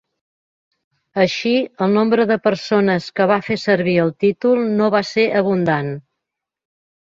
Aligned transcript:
Així, 1.25 1.51
el 1.85 1.93
nombre 1.97 2.25
de 2.31 2.37
persones 2.45 3.09
que 3.19 3.27
va 3.33 3.37
fer 3.51 3.59
servir 3.65 3.95
el 4.05 4.11
títol 4.25 4.65
no 4.81 4.89
va 4.97 5.03
ser 5.13 5.27
abundant. 5.43 5.93